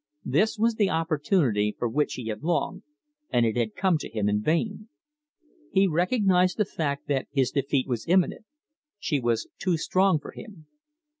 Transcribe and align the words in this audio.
This 0.25 0.57
was 0.57 0.73
the 0.73 0.89
opportunity 0.89 1.75
for 1.77 1.87
which 1.87 2.13
he 2.15 2.25
had 2.29 2.41
longed, 2.41 2.81
and 3.29 3.45
it 3.45 3.55
had 3.55 3.75
come 3.75 3.99
to 3.99 4.09
him 4.09 4.27
in 4.27 4.41
vain. 4.41 4.89
He 5.71 5.85
recognized 5.87 6.57
the 6.57 6.65
fact 6.65 7.07
that 7.07 7.27
his 7.31 7.51
defeat 7.51 7.87
was 7.87 8.07
imminent. 8.07 8.45
She 8.97 9.19
was 9.19 9.47
too 9.59 9.77
strong 9.77 10.17
for 10.19 10.31
him. 10.31 10.65